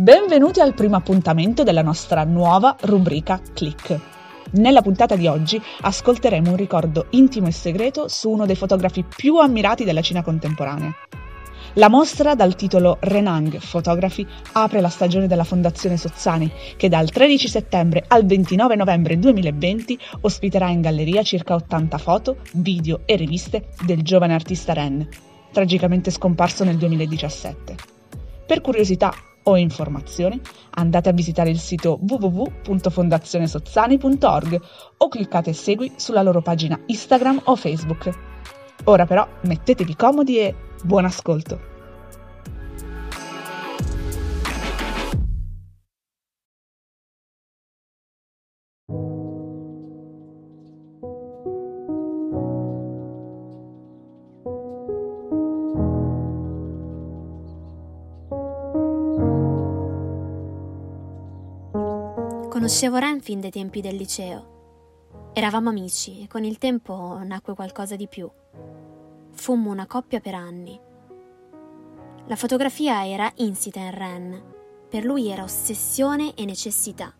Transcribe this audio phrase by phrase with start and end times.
[0.00, 4.00] Benvenuti al primo appuntamento della nostra nuova rubrica Click.
[4.52, 9.36] Nella puntata di oggi ascolteremo un ricordo intimo e segreto su uno dei fotografi più
[9.36, 10.90] ammirati della Cina contemporanea.
[11.74, 17.46] La mostra dal titolo Renang Photography apre la stagione della Fondazione Sozzani, che dal 13
[17.46, 24.00] settembre al 29 novembre 2020 ospiterà in galleria circa 80 foto, video e riviste del
[24.00, 25.06] giovane artista Ren,
[25.52, 27.98] tragicamente scomparso nel 2017.
[28.46, 29.12] Per curiosità
[29.50, 30.40] o informazioni
[30.70, 34.60] andate a visitare il sito www.fondazionesozzani.org
[34.98, 38.10] o cliccate segui sulla loro pagina Instagram o Facebook.
[38.84, 41.69] Ora però mettetevi comodi e buon ascolto!
[62.60, 65.30] Conoscevo Ren fin dai tempi del liceo.
[65.32, 68.30] Eravamo amici e con il tempo nacque qualcosa di più.
[69.30, 70.78] Fummo una coppia per anni.
[72.26, 74.42] La fotografia era insita in Ren.
[74.90, 77.14] Per lui era ossessione e necessità.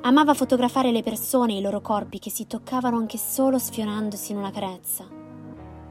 [0.00, 4.38] Amava fotografare le persone e i loro corpi che si toccavano anche solo sfionandosi in
[4.38, 5.06] una carezza.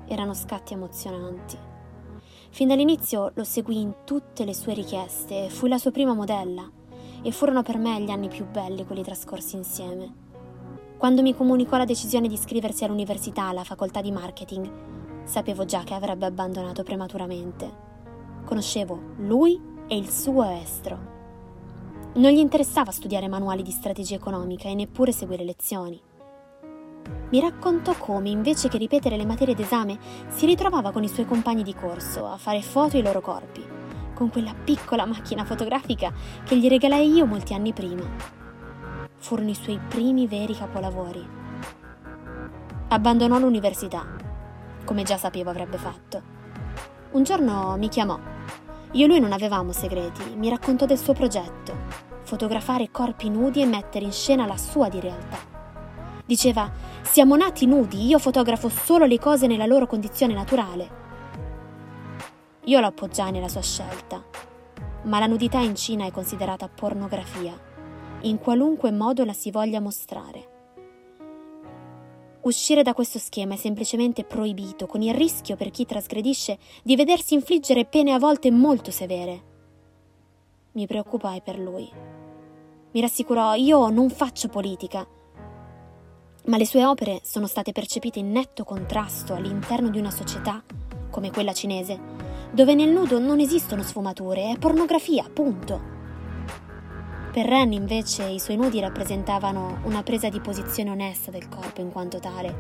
[0.05, 1.57] Erano scatti emozionanti.
[2.49, 6.69] Fin dall'inizio lo seguì in tutte le sue richieste e fui la sua prima modella
[7.21, 10.25] e furono per me gli anni più belli quelli trascorsi insieme.
[10.97, 14.71] Quando mi comunicò la decisione di iscriversi all'università alla facoltà di marketing,
[15.25, 17.85] sapevo già che avrebbe abbandonato prematuramente.
[18.45, 21.15] Conoscevo lui e il suo estro.
[22.15, 26.01] Non gli interessava studiare manuali di strategia economica e neppure seguire lezioni.
[27.29, 31.61] Mi raccontò come, invece che ripetere le materie d'esame, si ritrovava con i suoi compagni
[31.61, 33.77] di corso a fare foto ai loro corpi
[34.17, 36.11] con quella piccola macchina fotografica
[36.43, 38.01] che gli regalai io molti anni prima.
[39.19, 41.23] Furono i suoi primi veri capolavori.
[42.87, 44.07] Abbandonò l'università,
[44.85, 46.21] come già sapevo avrebbe fatto.
[47.11, 48.17] Un giorno mi chiamò.
[48.93, 51.75] Io e lui non avevamo segreti, mi raccontò del suo progetto,
[52.23, 55.37] fotografare corpi nudi e mettere in scena la sua di realtà.
[56.25, 56.71] Diceva,
[57.03, 61.05] siamo nati nudi, io fotografo solo le cose nella loro condizione naturale.
[62.67, 64.21] Io lo appoggiai nella sua scelta,
[65.03, 67.57] ma la nudità in Cina è considerata pornografia,
[68.23, 70.55] in qualunque modo la si voglia mostrare.
[72.41, 77.35] Uscire da questo schema è semplicemente proibito, con il rischio per chi trasgredisce di vedersi
[77.35, 79.41] infliggere pene a volte molto severe.
[80.73, 81.89] Mi preoccupai per lui.
[82.91, 85.07] Mi rassicurò, io non faccio politica,
[86.47, 90.61] ma le sue opere sono state percepite in netto contrasto all'interno di una società,
[91.09, 95.95] come quella cinese, dove nel nudo non esistono sfumature, è pornografia, punto.
[97.31, 101.91] Per Ren invece i suoi nudi rappresentavano una presa di posizione onesta del corpo in
[101.91, 102.55] quanto tale,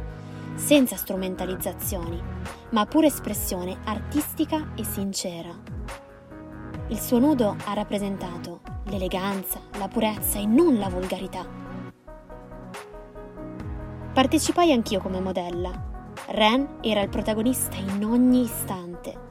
[0.55, 2.21] senza strumentalizzazioni,
[2.71, 5.49] ma pura espressione artistica e sincera.
[6.89, 11.45] Il suo nudo ha rappresentato l'eleganza, la purezza e non la volgarità.
[14.13, 15.71] Partecipai anch'io come modella.
[16.27, 19.26] Ren era il protagonista in ogni istante.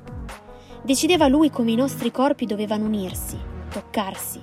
[0.86, 3.36] Decideva lui come i nostri corpi dovevano unirsi,
[3.72, 4.40] toccarsi,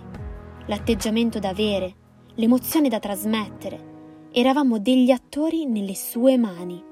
[0.65, 1.95] l'atteggiamento da avere,
[2.35, 4.27] l'emozione da trasmettere.
[4.29, 6.83] Eravamo degli attori nelle sue mani.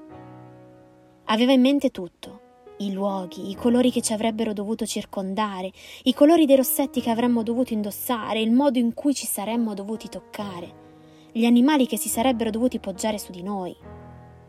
[1.24, 2.40] Aveva in mente tutto,
[2.78, 5.70] i luoghi, i colori che ci avrebbero dovuto circondare,
[6.04, 10.08] i colori dei rossetti che avremmo dovuto indossare, il modo in cui ci saremmo dovuti
[10.08, 13.76] toccare, gli animali che si sarebbero dovuti poggiare su di noi.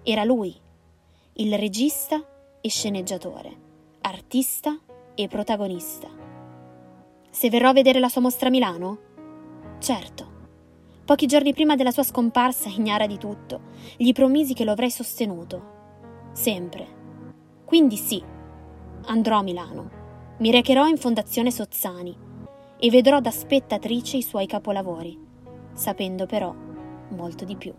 [0.01, 0.55] Era lui,
[1.33, 2.25] il regista
[2.61, 3.57] e sceneggiatore,
[3.99, 4.79] artista
[5.16, 6.07] e protagonista.
[7.29, 8.97] Se verrò a vedere la sua mostra a Milano?
[9.79, 10.31] Certo.
[11.06, 13.62] Pochi giorni prima della sua scomparsa, ignara di tutto,
[13.98, 15.71] gli promisi che lo avrei sostenuto.
[16.31, 16.88] Sempre.
[17.65, 18.24] Quindi sì,
[19.06, 20.01] andrò a Milano.
[20.38, 22.16] Mi recherò in Fondazione Sozzani
[22.80, 25.18] e vedrò da spettatrice i suoi capolavori,
[25.74, 26.54] sapendo però
[27.09, 27.74] molto di più.